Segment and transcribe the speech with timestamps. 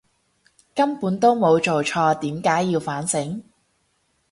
[0.73, 3.43] 根本都冇做錯，點解要反省！